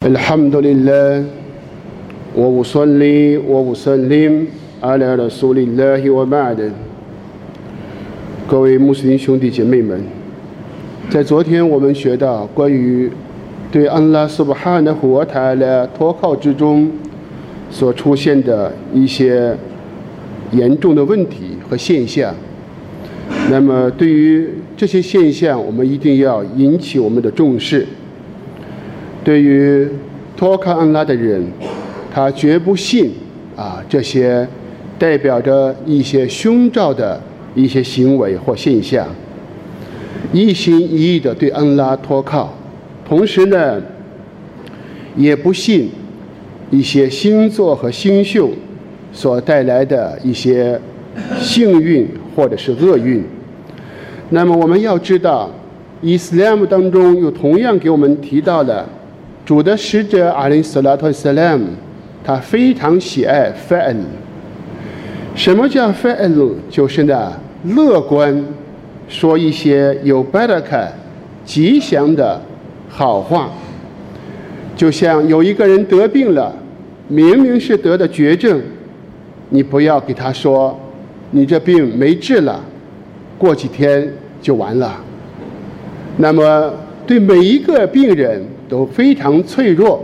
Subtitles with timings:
[0.00, 1.24] الحمد لله
[2.32, 4.32] وأصلي وأسلم
[4.82, 6.72] على رسول الله وبعد
[8.48, 10.00] 各位穆斯林兄弟姐妹们，
[11.10, 13.10] 在昨天我们学到关于
[13.70, 16.90] 对安拉苏巴哈的活塔的托靠之中
[17.70, 19.54] 所出现的一些
[20.52, 22.34] 严重的问题和现象。
[23.50, 24.48] 那么，对于
[24.78, 27.86] 这些现象，我们一定要引起我们的重视。
[29.22, 29.86] 对于
[30.36, 31.46] 托卡安拉的人，
[32.12, 33.12] 他绝不信
[33.54, 34.48] 啊这些
[34.98, 37.20] 代表着一些凶兆的
[37.54, 39.06] 一些行为或现象，
[40.32, 42.54] 一心一意的对安拉托靠，
[43.06, 43.82] 同时呢，
[45.14, 45.90] 也不信
[46.70, 48.54] 一些星座和星宿
[49.12, 50.80] 所带来的一些
[51.38, 53.22] 幸运或者是厄运。
[54.30, 55.50] 那么我们要知道，
[56.00, 58.88] 伊斯兰当中有同样给我们提到的。
[59.50, 61.66] 主的使者阿里斯拉特斯拉姆，
[62.22, 63.96] 他非常喜爱 fa'al。
[65.34, 66.52] 什么叫 fa'al？
[66.70, 67.32] 就是呢，
[67.64, 68.44] 乐观，
[69.08, 70.86] 说一些有 baraka
[71.44, 72.40] 吉祥的
[72.88, 73.50] 好话。
[74.76, 76.54] 就像有一个人得病了，
[77.08, 78.62] 明明是得的绝症，
[79.48, 80.78] 你不要给他说，
[81.32, 82.60] 你这病没治了，
[83.36, 85.00] 过几天就完了。
[86.18, 86.72] 那么
[87.10, 88.40] 对每一个病人。
[88.70, 90.00] 都非常脆弱，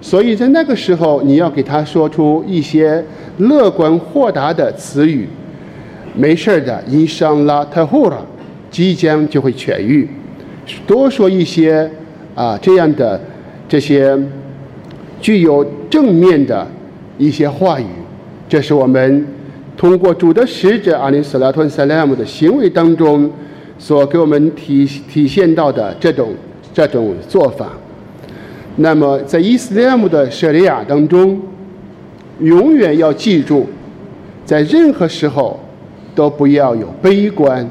[0.00, 3.04] 所以在那个时候，你要给他说出一些
[3.36, 5.28] 乐观豁达的词语。
[6.14, 8.24] 没事的，伊桑拉特护了，
[8.70, 10.08] 即将就会痊愈。
[10.86, 11.90] 多说一些
[12.34, 13.20] 啊这样的
[13.68, 14.18] 这些
[15.20, 16.66] 具有正面的
[17.18, 17.84] 一些话语，
[18.48, 19.26] 这是我们
[19.76, 23.30] 通过主的使者阿里斯拉托萨拉姆的行为当中
[23.80, 26.28] 所给我们体体现到的这种
[26.74, 27.72] 这种做法。
[28.76, 31.40] 那么，在伊斯兰的舍利亚当中，
[32.40, 33.66] 永远要记住，
[34.44, 35.58] 在任何时候
[36.14, 37.68] 都不要有悲观、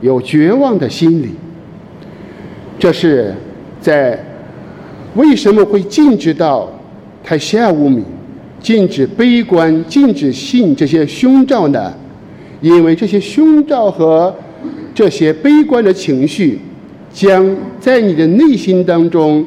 [0.00, 1.30] 有绝望的心理。
[2.78, 3.32] 这是
[3.80, 4.18] 在
[5.14, 6.68] 为什么会禁止到
[7.22, 8.04] 太下无名，
[8.60, 11.94] 禁止悲观、禁止信这些凶兆呢？
[12.60, 14.34] 因为这些凶兆和
[14.94, 16.58] 这些悲观的情绪，
[17.12, 19.44] 将在你的内心当中。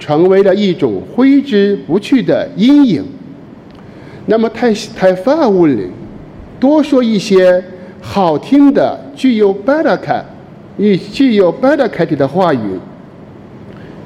[0.00, 3.04] 成为了一种挥之不去的阴影。
[4.24, 5.82] 那么太太发问了，
[6.58, 7.62] 多说一些
[8.00, 10.24] 好听的、具有巴拉卡、
[10.78, 12.80] 与具有巴拉卡的话语，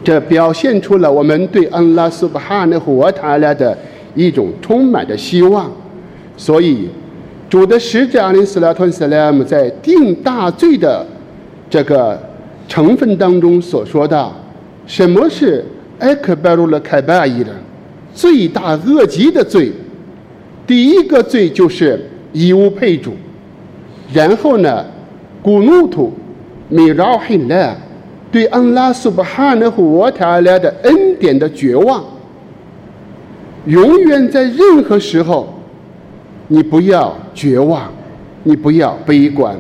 [0.03, 3.79] 这表现出了我们对安拉苏巴哈纳和塔拉的
[4.17, 5.71] 一种充满的希望。
[6.37, 6.89] 所以，
[7.55, 11.07] 主的使者阿里斯拉托斯拉姆在定大罪的
[11.71, 12.21] 这个
[12.67, 14.29] 成分当中所说的，
[14.89, 15.65] 什么是？
[16.01, 17.53] 艾克拜鲁了凯拜伊的
[18.13, 19.71] 罪大恶极的罪，
[20.67, 23.13] 第一个罪就是以物配主，
[24.13, 24.85] 然后呢，
[25.41, 26.13] 古努土
[26.69, 27.73] 米饶黑勒
[28.33, 32.03] 对安拉苏巴哈纳和沃塔拉的恩典的绝望。
[33.67, 35.54] 永远在任何时候，
[36.49, 37.93] 你不要绝望，
[38.43, 39.57] 你不要悲观。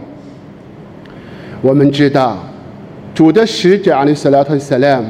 [1.63, 2.45] 我们知道，
[3.15, 5.07] 主的使者阿里斯拉特萨拉姆。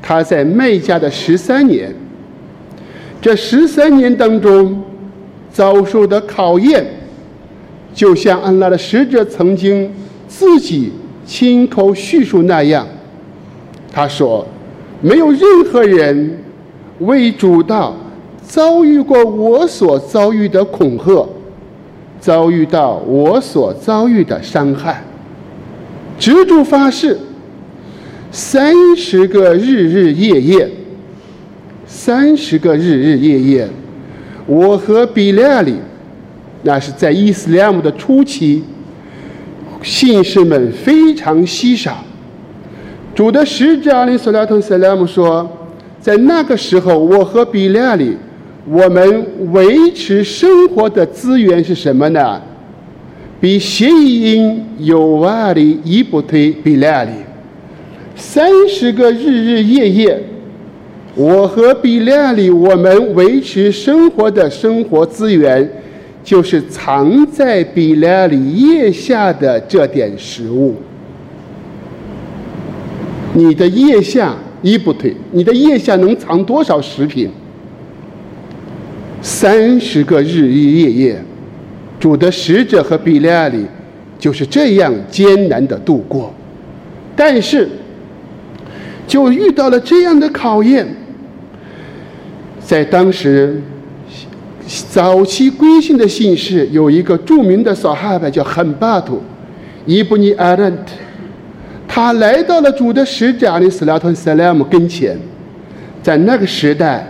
[0.00, 1.94] 他在麦加的十三年，
[3.20, 4.82] 这十三年当中
[5.52, 6.84] 遭受的考验，
[7.94, 9.92] 就像安拉的使者曾经
[10.26, 10.92] 自己
[11.24, 12.84] 亲口叙述那样。
[13.92, 14.44] 他说
[15.00, 16.38] ：“没有任何人
[16.98, 17.94] 为主道
[18.42, 21.28] 遭遇过我所遭遇的恐吓，
[22.20, 25.02] 遭遇到我所遭遇的伤害，
[26.18, 27.18] 执着发誓。”
[28.34, 30.66] 三十个日日夜夜，
[31.86, 33.68] 三十个日日夜夜，
[34.46, 35.76] 我和比利亚里，
[36.62, 38.64] 那是在伊斯兰姆的初期，
[39.82, 41.98] 信士们非常稀少。
[43.14, 45.46] 主的使者阿里·索拉特·塞拉姆说，
[46.00, 48.16] 在那个时候，我和比利亚里，
[48.64, 52.40] 我们维持生活的资源是什么呢？
[53.40, 57.10] 比谐音有瓦里伊布推比利亚里。
[58.14, 60.22] 三十个日日夜夜，
[61.16, 65.68] 我和比利里，我们维持生活的生活资源，
[66.22, 70.76] 就是藏在比利里腋下的这点食物。
[73.34, 77.28] 你的腋下一不对，你的腋下能藏多少食品？
[79.22, 81.24] 三十个日日夜夜，
[81.98, 83.64] 主的使者和比利亚里
[84.18, 86.34] 就是这样艰难的度过，
[87.16, 87.66] 但是。
[89.04, 90.86] 就遇到了这样的考验，
[92.64, 93.60] 在当时
[94.66, 99.20] 早期归信的信士有一个著名的撒哈巴叫汉巴图，
[99.84, 100.94] 伊布尼阿兰特，
[101.86, 105.18] 他来到了主的使者阿里斯拉特塞莱姆跟前，
[106.00, 107.06] 在那个时代，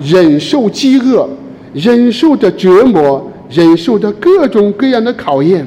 [0.00, 1.28] 忍受饥饿，
[1.74, 5.66] 忍受着折磨，忍受着各种各样的考验。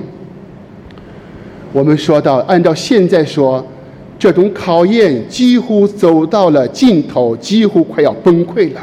[1.72, 3.66] 我们说到，按照现在说，
[4.18, 8.82] 这种考验几乎走到了尽头，几乎快要崩溃了。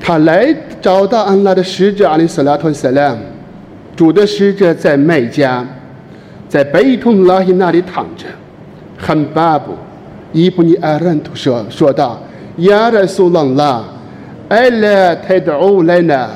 [0.00, 3.16] 他来找到安拉的使者阿里斯拉特塞拉，
[3.96, 5.66] 主的使者在麦加，
[6.48, 8.24] 在贝通拉希那里躺着。
[8.98, 9.72] 汉巴布
[10.32, 12.20] 伊布尼阿兰图说说道
[12.58, 13.84] ：“亚拉苏朗拉，
[14.48, 16.30] 艾拉泰德欧莱纳，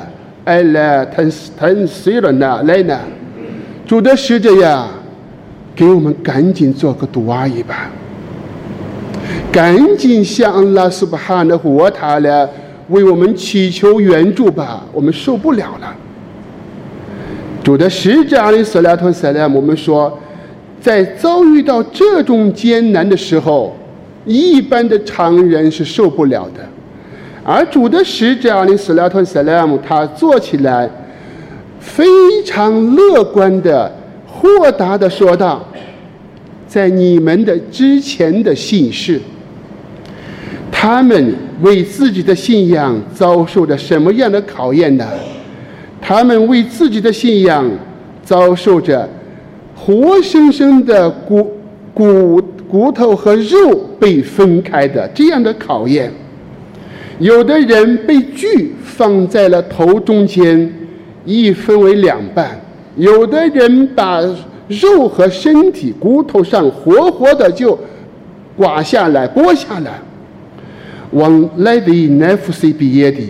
[0.45, 2.99] 艾拉坦坦西尔纳莱纳。”
[3.87, 4.87] 主的使者呀，
[5.75, 7.89] 给我们赶紧做个读阿姨吧，
[9.51, 12.49] 赶紧向拉苏巴哈的活塔了。
[12.89, 15.95] 为我们祈求援助吧，我们受不了了。
[17.63, 20.19] 主的使者阿里斯拉托塞拉姆，我们说，
[20.81, 23.73] 在遭遇到这种艰难的时候，
[24.25, 26.63] 一般的常人是受不了的。
[27.43, 30.89] 而主的使者阿里斯拉托斯莱姆，他做起来
[31.79, 32.05] 非
[32.45, 33.91] 常乐观的、
[34.27, 35.65] 豁达的说道
[36.67, 39.19] ：“在你们的之前的信士。”
[40.71, 45.07] 他们为自己的信仰遭受着什么样的考验呢？
[46.01, 47.69] 他们为自己的信仰
[48.23, 49.07] 遭受着
[49.75, 51.55] 活生生的骨
[51.93, 56.11] 骨骨头和肉被分开的这样的考验。
[57.19, 60.73] 有的人被锯放在了头中间，
[61.23, 62.47] 一分为两半；
[62.95, 64.19] 有的人把
[64.67, 67.77] 肉和身体骨头上活活的就
[68.57, 69.91] 刮下来、剥下来。
[71.11, 73.21] 往来的奈夫西毕业的，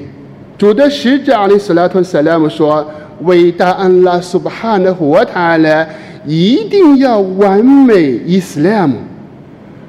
[0.58, 2.90] 主的使者阿里斯拉特塞拉姆说
[3.24, 5.86] ：“伟大安拉苏巴哈的活塔呢，
[6.26, 8.96] 一定要完美伊斯兰姆。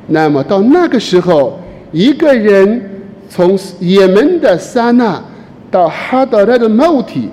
[0.09, 1.59] 那么到那个时候，
[1.93, 2.81] 一个人
[3.29, 5.23] 从也门的撒那
[5.71, 7.29] 到哈达拉的穆提，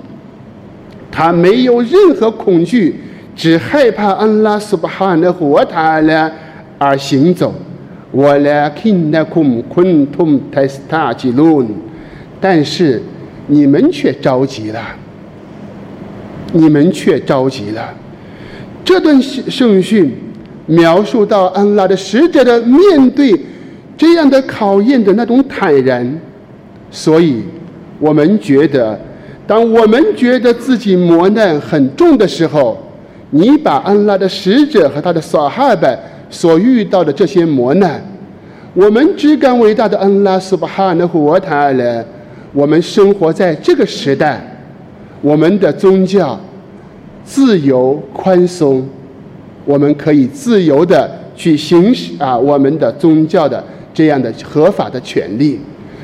[1.10, 3.00] 他没有任何恐惧，
[3.34, 6.30] 只害怕安拉苏巴哈的火塔呢
[6.78, 7.54] 而行走。”
[8.12, 11.64] 我来看那空昆通泰斯塔吉伦，
[12.40, 13.00] 但是
[13.46, 14.80] 你们却着急了，
[16.52, 17.94] 你们却着急了。
[18.84, 20.12] 这段圣训
[20.70, 23.38] 描述到安拉的使者的面对
[23.96, 26.20] 这样的考验的那种坦然，
[26.90, 27.42] 所以
[27.98, 28.98] 我们觉得，
[29.46, 32.78] 当我们觉得自己磨难很重的时候，
[33.30, 35.98] 你把安拉的使者和他的撒哈拜。
[36.32, 38.00] 所遇到的这些磨难，
[38.72, 42.04] 我们只感伟大的安拉苏巴哈纳胡瓦塔勒。
[42.52, 44.40] 我们生活在这个时代，
[45.20, 46.38] 我们的宗教
[47.24, 48.88] 自由宽松，
[49.64, 53.62] 我们可以自由的去行使啊我们的宗教的
[53.92, 55.58] 这样的合法的权利。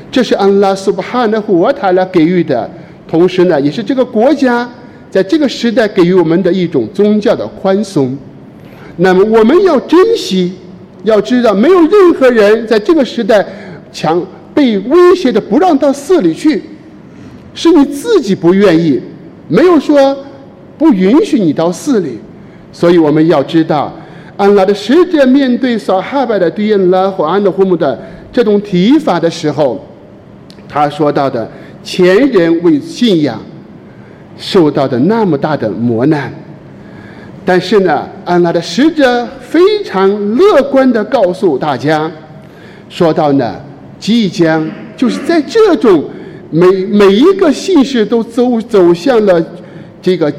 [0.09, 2.69] 这是安拉苏巴哈纳胡塔拉给予的，
[3.07, 4.69] 同时呢，也是这个国家
[5.09, 8.17] 在这个时代给予我们的一种宗教的宽松。
[8.97, 10.53] 那么我们要珍惜，
[11.03, 13.45] 要知道，没有任何人在这个时代
[13.91, 16.63] 强被威胁的不让到寺里去，
[17.53, 18.99] 是你自己不愿意，
[19.49, 20.17] 没有说
[20.77, 22.17] 不允许你到寺里。
[22.77, 23.91] 所以我们要知道，
[24.37, 27.99] 安拉的使者面对撒哈拜的对安拉和安德胡姆的
[28.31, 29.83] 这种提法的时候，
[30.69, 31.49] 他说到的
[31.83, 33.41] 前人为信仰
[34.37, 36.31] 受到的那么大的磨难。
[37.43, 42.11] 但是呢，安拉的使者非常乐观地告诉大家，
[42.89, 43.55] 说到呢，
[43.97, 46.03] 即将就是在这种
[46.51, 49.43] 每每一个信士都走走向了
[49.99, 50.31] 这个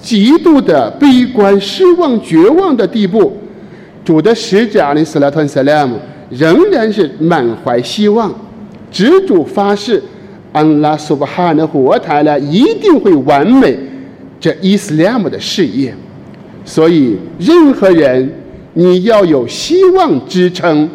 [0.00, 3.36] 极度的悲观、失望、绝望的地步，
[4.04, 5.96] 主的使者阿里斯拉特塞拉姆
[6.30, 8.34] 仍然是满怀希望，
[8.90, 10.02] 执主发誓，
[10.52, 13.78] 安拉苏巴哈的活台呢一定会完美
[14.40, 15.94] 这伊斯兰姆的事业。
[16.64, 18.32] 所以，任何人，
[18.74, 20.88] 你要有希望支撑，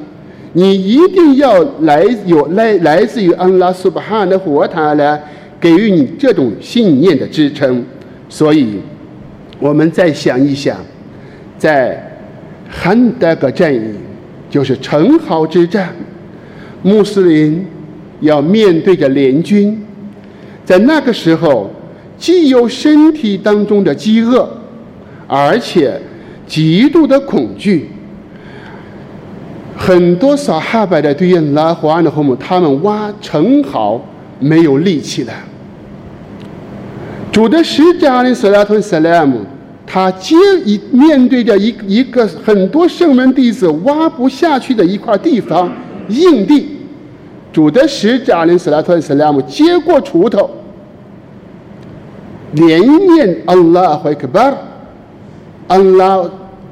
[0.53, 5.21] 你一定要来有来来自于安拉苏巴哈的活塔来
[5.59, 7.83] 给予你这种信念的支撑。
[8.29, 8.79] 所以，
[9.59, 10.77] 我们再想一想，
[11.57, 12.19] 在
[12.69, 13.79] 汉德格战役，
[14.49, 15.93] 就是城壕之战，
[16.83, 17.65] 穆斯林
[18.21, 19.83] 要面对着联军，
[20.63, 21.71] 在那个时候，
[22.17, 24.49] 既有身体当中的饥饿。
[25.27, 25.99] 而且
[26.45, 27.89] 极度的恐惧，
[29.75, 33.99] 很多撒哈拜的对应拉胡安的后母，他们挖城壕
[34.39, 35.33] 没有力气了。
[37.35, 39.41] 主的使者阿里斯拉特萨拉姆，
[39.85, 45.69] 他接一面对着一一个很多圣门弟子挖不下去的一块地方
[46.07, 46.65] 硬地，
[47.51, 50.49] 主的使者阿里斯拉特萨拉姆接过锄头，
[52.53, 54.57] 连念安拉怀克巴尔，
[55.67, 56.23] 安拉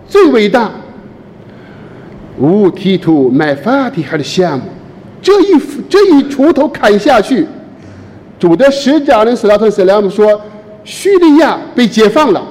[0.08, 0.72] 最伟大。
[2.40, 4.64] 无提图买法提哈的项目，
[5.22, 7.46] 这一这一锄头砍下去，
[8.44, 10.42] 主的使者阿里斯拉特萨拉姆说。
[10.84, 12.44] 叙利亚被解放了，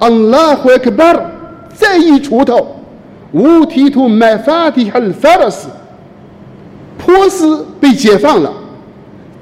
[0.00, 1.30] 安拉胡克巴尔
[1.72, 2.74] 再一锄头，
[3.34, 5.68] 乌提图麦法蒂哈尔法拉斯，
[6.98, 8.52] 波斯被解放了，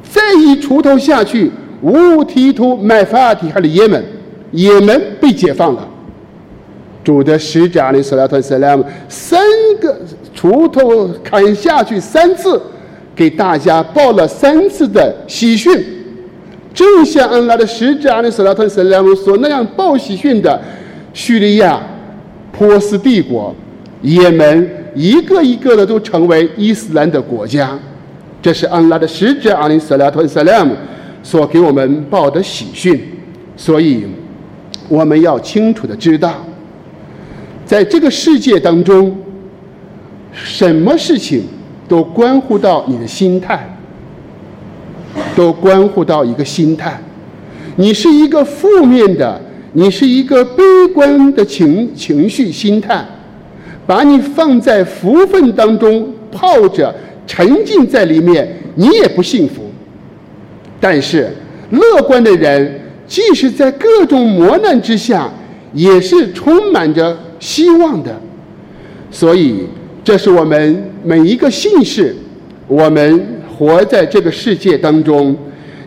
[0.03, 4.05] 再一锄头下去，乌提图麦法蒂哈尔也门，
[4.51, 5.89] 也门被解放了。
[7.03, 9.41] 主的使者阿里斯拉特斯拉姆三
[9.81, 9.99] 个
[10.39, 12.61] 锄头砍下去三次，
[13.21, 15.71] 给大家报了三次的喜讯。
[16.73, 20.59] 正像安拉的使者阿里·斯拉特·斯拉姆所那样报喜讯的，
[21.13, 21.79] 叙利亚、
[22.51, 23.55] 波斯帝国、
[24.01, 27.79] 也门，一个一个的都成为伊斯兰的国家。
[28.41, 30.75] 这是安拉的使者阿里·斯拉特·斯拉姆
[31.23, 32.99] 所给我们报的喜讯。
[33.55, 34.07] 所以，
[34.89, 36.43] 我们要清楚的知道，
[37.67, 39.15] 在这个世界当中，
[40.33, 41.43] 什么事情
[41.91, 43.77] 都关乎到你的心态。
[45.35, 47.01] 都关乎到一个心态，
[47.77, 49.41] 你是一个负面的，
[49.73, 50.63] 你是一个悲
[50.95, 53.05] 观的情情绪心态，
[53.87, 56.95] 把你放在福分当中泡着，
[57.27, 59.63] 沉浸在里面，你也不幸福。
[60.79, 61.33] 但是
[61.71, 65.29] 乐观的人，即使在各种磨难之下，
[65.73, 68.15] 也是充满着希望的。
[69.11, 69.67] 所以，
[70.03, 72.15] 这是我们每一个姓氏，
[72.67, 73.41] 我们。
[73.61, 75.37] 活在这个世界当中，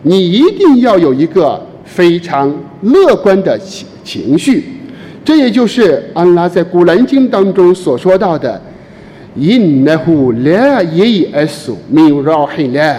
[0.02, 4.62] 你一定要有一个非常乐观的情情绪。
[5.24, 8.62] 这也就是安拉在古兰经当中所说到的
[9.36, 12.96] ：“Innahu la yasu min rahila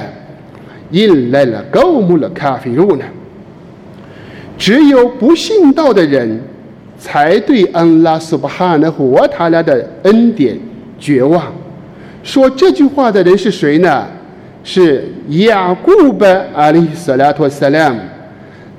[0.92, 3.00] illa l q a m l kafirun。”
[4.60, 6.42] 只有不信道的人
[7.00, 10.60] 才对安拉苏巴哈纳胡瓦塔拉的恩典
[11.00, 11.54] 绝望。
[12.24, 14.08] 说这句话的人是谁呢？
[14.68, 16.26] 是雅各布
[16.56, 18.00] 阿里斯拉托萨拉姆，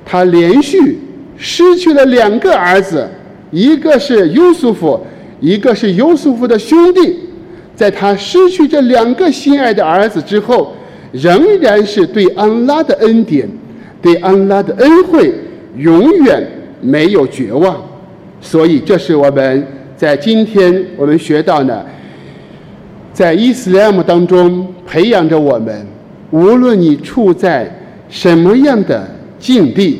[0.05, 0.99] 他连续
[1.37, 3.07] 失去了两个儿子，
[3.51, 4.99] 一个是优素福，
[5.39, 7.17] 一个是优素福的兄弟。
[7.73, 10.75] 在他失去这两个心爱的儿子之后，
[11.13, 13.47] 仍然是对安拉的恩典，
[14.01, 15.33] 对安拉的恩惠，
[15.77, 16.45] 永远
[16.81, 17.81] 没有绝望。
[18.41, 21.85] 所以，这是我们在今天我们学到的。
[23.17, 25.75] 在伊斯兰当中培养着我们，
[26.29, 27.67] 无论你处在
[28.07, 29.09] 什么样的
[29.39, 29.99] 境地，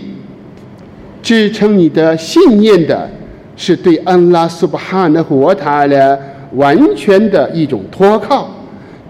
[1.24, 3.10] 支撑你的信念的
[3.56, 6.20] 是对安拉苏巴哈纳和塔的
[6.54, 8.52] 完全的一种托靠，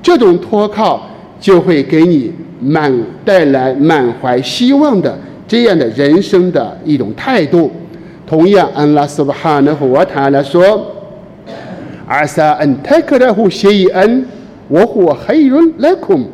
[0.02, 1.06] 这种托靠
[1.38, 2.90] 就会给你满
[3.26, 7.70] 带来满怀希望的这样的人生的一种态度。
[8.26, 10.94] 同样，安拉苏巴哈纳和塔来说。
[12.08, 14.26] 阿萨恩泰克拉胡谢伊恩，
[14.70, 16.26] 我呼黑人来空。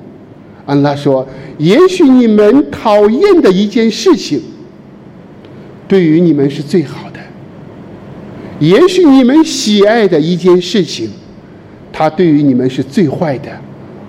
[0.68, 1.28] 安拉说
[1.58, 4.40] ：“也许你们讨厌的一件事情，
[5.88, 7.20] 对于你们是最好的；
[8.60, 11.10] 也许你们喜爱的一件事情，
[11.92, 13.50] 它对于你们是最坏的。”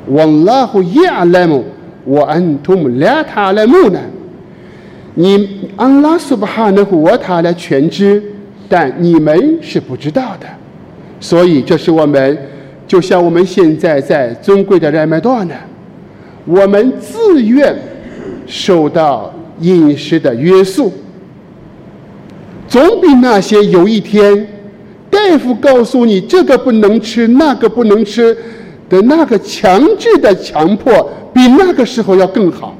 [0.08, 1.64] 王拉胡亚拉姆，
[2.04, 3.98] 我安图姆拉塔拉姆呢？
[5.14, 8.22] 你安拉苏巴哈纳胡我塔拉全知，
[8.68, 10.46] 但你们是不知道的。
[11.24, 12.38] 所以，这是我们，
[12.86, 15.54] 就像我们现在在尊贵的热麦多呢，
[16.44, 17.74] 我们自愿
[18.46, 20.92] 受到饮食的约束，
[22.68, 24.46] 总比那些有一天
[25.08, 28.36] 大夫告诉你这个不能吃、那个不能吃
[28.90, 32.76] 的那个强制的强迫，比那个时候要更好。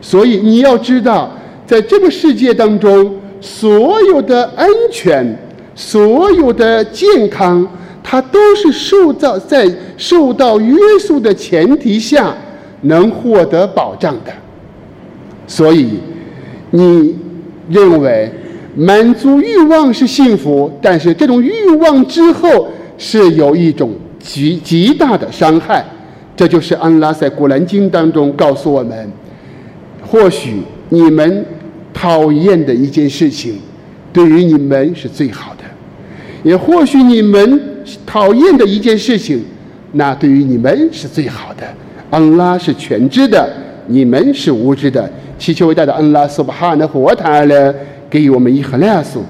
[0.00, 1.30] 所以，你要知道，
[1.66, 5.38] 在这个世界当中，所有的安全。
[5.74, 7.66] 所有的健康，
[8.02, 12.34] 它都是受到在受到约束的前提下
[12.82, 14.32] 能获得保障的。
[15.46, 15.98] 所以，
[16.70, 17.16] 你
[17.68, 18.30] 认为
[18.76, 25.84] 满足欲望是幸福，但是这种欲望之后是有一种极极大的伤害。
[26.36, 29.10] 这就是安拉在古兰经当中告诉我们：
[30.06, 31.44] 或许你们
[31.92, 33.58] 讨厌的一件事情，
[34.12, 35.59] 对于你们是最好的。
[36.42, 37.60] 也或许你们
[38.06, 39.42] 讨厌的一件事情，
[39.92, 41.64] 那对于你们是最好的。
[42.10, 43.48] 安拉是全知的，
[43.86, 45.08] 你们是无知的。
[45.38, 47.74] 祈求伟大的安拉苏巴哈的活塔了，
[48.10, 49.22] 给予我们一赫拉苏，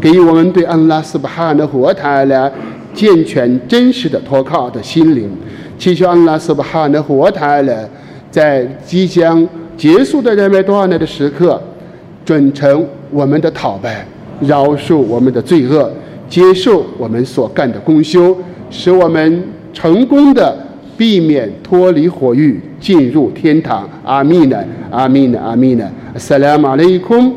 [0.00, 2.52] 给予我们对安拉苏巴哈的活塔了
[2.92, 5.30] 健全真实的托靠的心灵。
[5.78, 7.88] 祈求安拉苏巴哈的活塔了，
[8.30, 9.46] 在即将
[9.76, 11.62] 结束的人们多少年的时刻，
[12.24, 14.06] 准成我们的讨拜，
[14.40, 15.90] 饶恕我们的罪恶，
[16.28, 18.36] 接受我们所干的公修，
[18.70, 19.42] 使我们
[19.72, 20.64] 成功的。
[20.98, 23.86] 避免脱离火狱，进入天堂。
[24.02, 24.64] 阿弥呢？
[24.90, 25.38] 阿弥呢？
[25.38, 25.86] 阿弥呢？
[26.14, 27.34] 阿萨拉马雷孔，